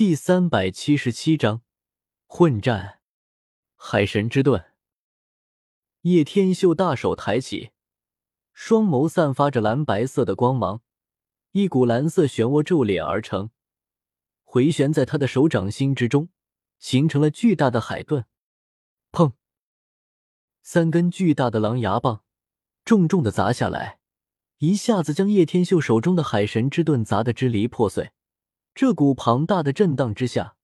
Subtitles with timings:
[0.00, 1.60] 第三百七十七章
[2.26, 3.00] 混战，
[3.76, 4.72] 海神之盾。
[6.00, 7.72] 叶天秀大手抬起，
[8.54, 10.80] 双眸散发着蓝白色的光芒，
[11.52, 13.50] 一股蓝色漩涡皱敛而成，
[14.42, 16.30] 回旋在他的手掌心之中，
[16.78, 18.24] 形成了巨大的海盾。
[19.12, 19.34] 砰！
[20.62, 22.24] 三根巨大的狼牙棒
[22.86, 23.98] 重重的砸下来，
[24.60, 28.12] 一下子将叶天秀手中的海神之盾砸得支离破碎。
[28.74, 30.56] 这股庞大的震荡之下，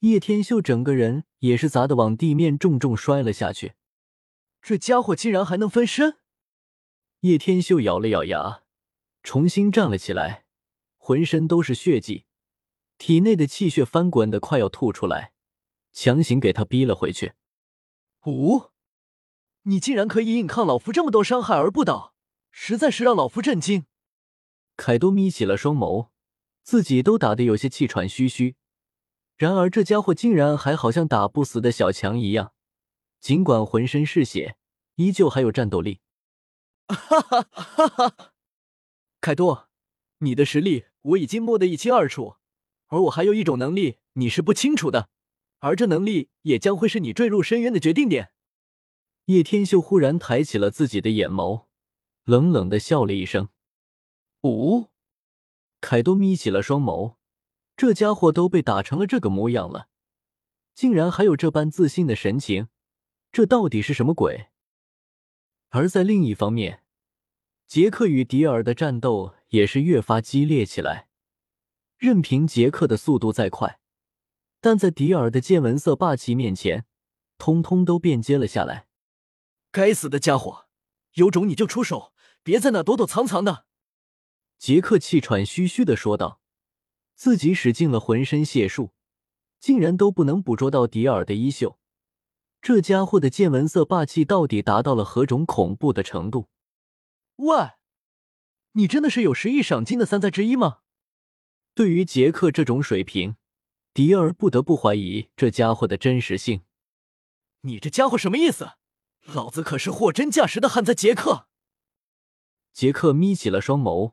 [0.00, 3.74] 叶天秀整个人也是砸得往地面重重摔了下去。
[4.60, 6.18] 这家伙竟然还能分身！
[7.20, 8.62] 叶天秀咬了咬牙，
[9.22, 10.46] 重新站了起来，
[10.96, 12.24] 浑身都是血迹，
[12.98, 15.32] 体内的气血翻滚的快要吐出来，
[15.92, 17.34] 强行给他逼了回去。
[18.26, 18.70] 五，
[19.62, 22.14] 你竟然可以硬抗老夫这么多伤害而不倒，
[22.50, 23.84] 实在是让老夫震惊！
[24.76, 26.08] 凯多眯起了双眸。
[26.64, 28.56] 自己都打得有些气喘吁吁，
[29.36, 32.54] 然而这家伙竟然还好像打不死的小强一样，
[33.20, 34.56] 尽管浑身是血，
[34.94, 36.00] 依旧还有战斗力。
[36.88, 38.32] 哈哈哈哈！
[39.20, 39.68] 凯多，
[40.18, 42.36] 你的实力我已经摸得一清二楚，
[42.86, 45.10] 而我还有一种能力你是不清楚的，
[45.60, 48.32] 而这能力也将会是你坠入深渊的决定点。
[49.26, 51.66] 叶天秀忽然抬起了自己的眼眸，
[52.24, 53.50] 冷冷的笑了一声
[54.44, 54.88] ：“五。”
[55.84, 57.16] 凯多眯起了双眸，
[57.76, 59.88] 这家伙都被打成了这个模样了，
[60.74, 62.68] 竟然还有这般自信的神情，
[63.30, 64.46] 这到底是什么鬼？
[65.68, 66.84] 而在另一方面，
[67.66, 71.10] 杰克与迪尔的战斗也是越发激烈起来。
[71.98, 73.78] 任凭杰克的速度再快，
[74.62, 76.86] 但在迪尔的见闻色霸气面前，
[77.36, 78.86] 通通都便接了下来。
[79.70, 80.64] 该死的家伙，
[81.16, 83.66] 有种你就出手，别在那躲躲藏藏的。
[84.58, 86.40] 杰克气喘吁吁的说道
[87.14, 88.92] ：“自己使尽了浑身解数，
[89.60, 91.78] 竟然都不能捕捉到迪尔的衣袖。
[92.62, 96.48] 这家伙的见闻色霸气到底达到了何种恐怖的程度？”
[97.36, 97.72] 喂，
[98.72, 100.78] 你真的是有十亿赏金的三灾之一吗？
[101.74, 103.36] 对于杰克这种水平，
[103.92, 106.62] 迪尔不得不怀疑这家伙的真实性。
[107.62, 108.74] 你这家伙什么意思？
[109.24, 111.48] 老子可是货真价实的旱灾杰克！
[112.72, 114.12] 杰克眯起了双眸。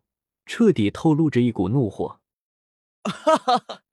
[0.54, 2.20] 彻底透露着一股怒火，
[3.06, 3.84] 哈哈哈！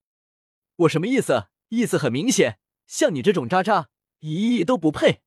[0.75, 1.47] 我什么意思？
[1.69, 3.89] 意思很明显，像你这种渣渣，
[4.19, 5.21] 一亿都不配。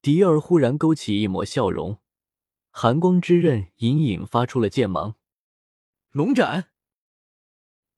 [0.00, 2.00] 迪尔忽然勾起一抹笑容，
[2.70, 5.16] 寒光之刃隐隐发出了剑芒，
[6.08, 6.70] 龙斩，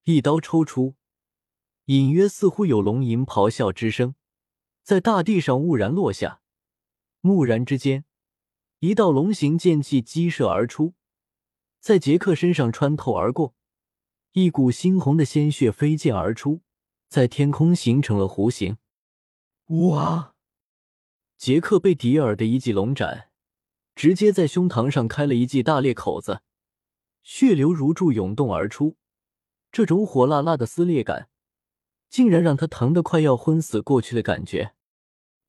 [0.03, 0.95] 一刀抽出，
[1.85, 4.15] 隐约似乎有龙吟咆哮之声，
[4.83, 6.41] 在大地上兀然落下。
[7.21, 8.03] 蓦然之间，
[8.79, 10.95] 一道龙形剑气激射而出。
[11.83, 13.55] 在杰克身上穿透而过，
[14.31, 16.61] 一股猩红的鲜血飞溅而出，
[17.09, 18.77] 在天空形成了弧形。
[19.65, 20.33] 哇！
[21.37, 23.31] 杰克被迪尔的一记龙斩，
[23.95, 26.41] 直接在胸膛上开了一记大裂口子，
[27.21, 28.95] 血流如注涌动而出。
[29.69, 31.27] 这种火辣辣的撕裂感，
[32.09, 34.73] 竟然让他疼得快要昏死过去的感觉。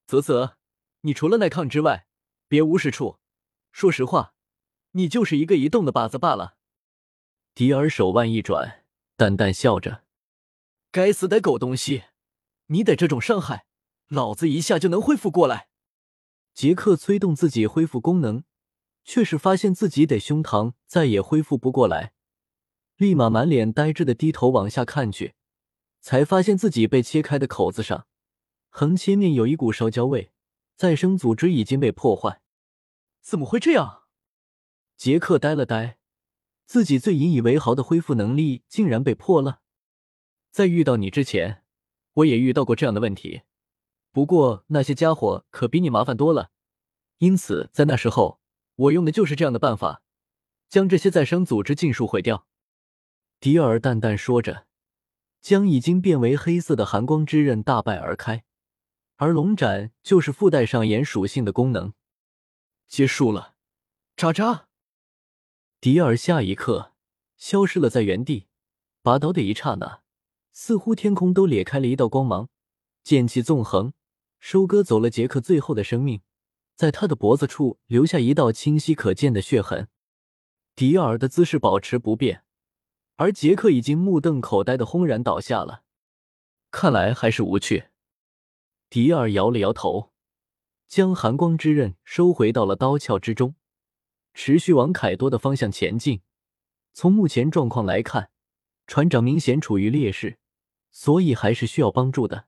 [0.09, 0.57] 啧啧，
[1.03, 2.09] 你除了耐抗之外，
[2.49, 3.21] 别无是处。
[3.71, 4.34] 说实话。
[4.97, 6.57] 你就是一个移动的靶子罢了。
[7.55, 8.85] 迪尔手腕一转，
[9.17, 10.05] 淡淡笑着
[10.91, 12.05] ：“该死的狗东西，
[12.67, 13.67] 你得这种伤害，
[14.09, 15.69] 老子一下就能恢复过来。”
[16.55, 18.45] 杰克催动自己恢复功能，
[19.05, 22.13] 却是发现自己得胸膛再也恢复不过来，
[22.97, 25.35] 立马满脸呆滞的低头往下看去，
[26.01, 28.07] 才发现自己被切开的口子上，
[28.69, 30.31] 横切面有一股烧焦味，
[30.77, 32.41] 再生组织已经被破坏。
[33.21, 34.04] 怎么会这样？
[35.05, 35.99] 杰克呆了呆，
[36.65, 39.61] 自己最引以为豪的恢复能力竟然被破了。
[40.51, 41.63] 在遇到你之前，
[42.15, 43.43] 我也遇到过这样的问题，
[44.13, 46.53] 不过那些家伙可比你麻烦多了。
[47.19, 48.41] 因此，在那时候，
[48.77, 50.01] 我用的就是这样的办法，
[50.71, 52.47] 将这些再生组织尽数毁掉。
[53.41, 54.67] 迪尔淡淡说着，
[55.43, 58.47] 将已经变为黑色的寒光之刃大败而开，
[59.17, 61.93] 而龙斩就是附带上炎属性的功能。
[62.89, 63.57] 结束了，
[64.17, 64.69] 渣渣。
[65.85, 66.95] 迪尔下一刻
[67.37, 68.47] 消失了在原地，
[69.03, 70.01] 拔刀的一刹那，
[70.51, 72.49] 似乎天空都裂开了一道光芒，
[73.03, 73.93] 剑气纵横，
[74.41, 76.23] 收割走了杰克最后的生命，
[76.75, 79.89] 在他的脖子处留下一道清晰可见的血痕。
[80.75, 82.45] 迪尔的姿势保持不变，
[83.17, 85.83] 而杰克已经目瞪口呆的轰然倒下了。
[86.71, 87.89] 看来还是无趣。
[88.89, 90.15] 迪尔摇了摇头，
[90.89, 93.55] 将寒光之刃收回到了刀鞘之中。
[94.35, 96.21] 持续往凯多的方向前进。
[96.93, 98.31] 从目前状况来看，
[98.87, 100.39] 船长明显处于劣势，
[100.91, 102.47] 所以还是需要帮助的。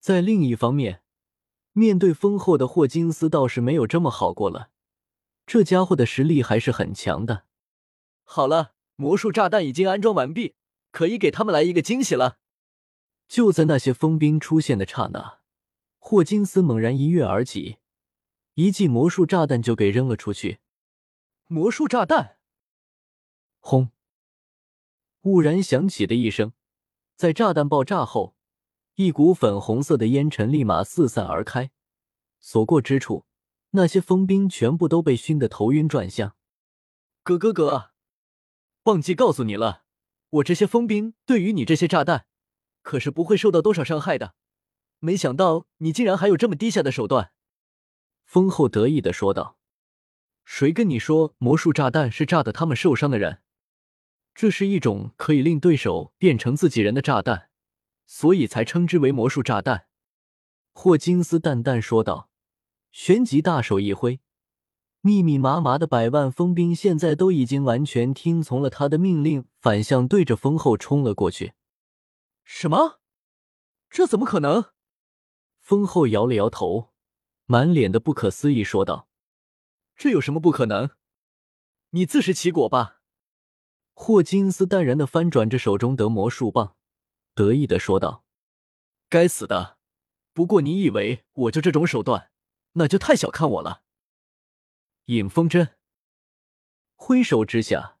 [0.00, 1.02] 在另一方面，
[1.72, 4.70] 面对丰厚的霍金斯倒是没有这么好过了。
[5.46, 7.44] 这家伙的实力还是很强的。
[8.24, 10.54] 好了，魔术炸弹已经安装完毕，
[10.90, 12.38] 可以给他们来一个惊喜了。
[13.28, 15.40] 就在那些风兵出现的刹那，
[15.98, 17.78] 霍金斯猛然一跃而起，
[18.54, 20.60] 一记魔术炸弹就给扔了出去。
[21.46, 22.38] 魔术炸弹！
[23.60, 23.90] 轰！
[25.22, 26.52] 兀然响起的一声，
[27.16, 28.34] 在炸弹爆炸后，
[28.96, 31.70] 一股粉红色的烟尘立马四散而开，
[32.40, 33.24] 所过之处。
[33.70, 36.36] 那些风兵全部都被熏得头晕转向。
[37.22, 37.92] 哥哥哥，
[38.82, 39.84] 忘记告诉你了，
[40.28, 42.26] 我这些风兵对于你这些炸弹，
[42.82, 44.34] 可是不会受到多少伤害的。
[44.98, 47.32] 没想到你竟然还有这么低下的手段。
[48.32, 49.58] 风后得意的说道
[50.46, 53.42] ：“谁跟你说魔术炸弹是炸的他们受伤的人？
[54.34, 57.50] 这是一种可以令对手变成自己人的炸弹，
[58.06, 59.84] 所以才称之为魔术炸弹。”
[60.72, 62.30] 霍金斯淡淡说道。
[62.90, 64.20] 旋即大手一挥，
[65.02, 71.52] 密密麻麻的百万疯兵现在都已经完全听从了他的命令，反向对着风后冲了过去。
[72.44, 72.98] 什么？
[73.90, 74.72] 这怎么可能？
[75.60, 76.91] 风后摇了摇头，
[77.52, 79.10] 满脸的不可思议说道
[79.94, 80.88] ：“这有什么不可能？
[81.90, 83.02] 你自食其果吧。”
[83.92, 86.76] 霍金斯淡然的翻转着手中的魔术棒，
[87.34, 88.24] 得意的说道
[89.10, 89.76] ：“该死的！
[90.32, 92.30] 不过你以为我就这种手段？”
[92.72, 93.82] 那就太小看我了。
[95.08, 95.76] 影风针，
[96.96, 97.98] 挥手之下，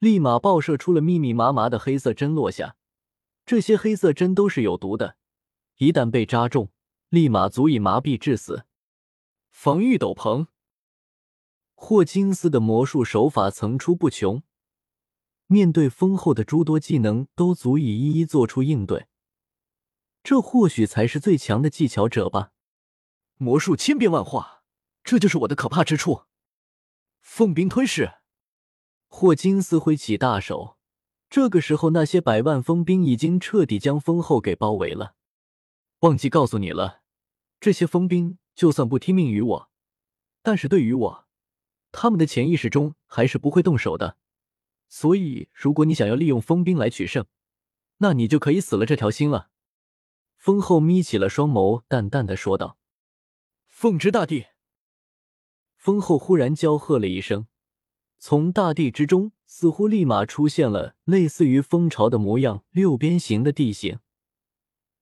[0.00, 2.74] 立马爆射出了密密麻麻的黑色针落下。
[3.46, 5.16] 这些黑色针都是有毒的，
[5.76, 6.72] 一旦被扎中，
[7.10, 8.64] 立马足以麻痹致死。
[9.60, 10.46] 防御斗篷，
[11.74, 14.44] 霍金斯的魔术手法层出不穷，
[15.48, 19.08] 面对丰厚的诸多技能，都足以一一做出应对。
[20.22, 22.52] 这或许才是最强的技巧者吧。
[23.38, 24.62] 魔术千变万化，
[25.02, 26.26] 这就是我的可怕之处。
[27.20, 28.12] 凤兵吞噬，
[29.08, 30.78] 霍金斯挥起大手。
[31.28, 35.16] 这个时候，那些百万疯兵已经彻底将风后给包围了。
[36.02, 37.02] 忘记告诉你了，
[37.58, 39.70] 这些疯兵就算不听命于我，
[40.42, 41.28] 但是对于我，
[41.92, 44.16] 他们的潜意识中还是不会动手的。
[44.88, 47.24] 所以，如果你想要利用风兵来取胜，
[47.98, 49.50] 那你就可以死了这条心了。
[50.34, 52.78] 风后眯起了双眸，淡淡的说道。
[53.68, 54.46] 奉之大帝。
[55.76, 57.46] 风后忽然娇喝了一声，
[58.18, 64.00] 从大地之中似乎立马出现了类似于蜂巢的模样，六边形的地形，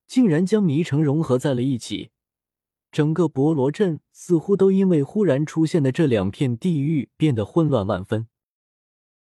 [0.07, 2.11] 竟然将迷城融合在了一起。
[2.97, 8.27] 整个博罗镇似乎都因为忽然出现的这两片地域变得混乱万分。